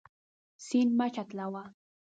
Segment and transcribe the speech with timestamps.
[0.65, 1.63] سیند مه چټلوه.